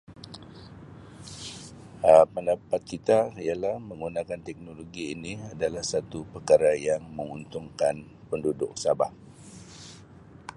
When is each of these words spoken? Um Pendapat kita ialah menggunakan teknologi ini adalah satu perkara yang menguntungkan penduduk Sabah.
Um 2.11 2.25
Pendapat 2.33 2.81
kita 2.91 3.19
ialah 3.45 3.75
menggunakan 3.89 4.39
teknologi 4.47 5.05
ini 5.15 5.33
adalah 5.53 5.83
satu 5.93 6.19
perkara 6.33 6.71
yang 6.87 7.01
menguntungkan 7.17 7.95
penduduk 8.29 8.71
Sabah. 8.83 9.11